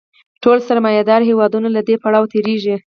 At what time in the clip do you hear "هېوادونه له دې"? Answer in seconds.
1.31-1.95